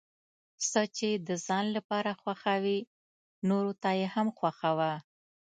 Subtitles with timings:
[0.69, 2.77] څه چې د ځان لپاره خوښوې
[3.49, 4.93] نورو ته یې هم خوښوه.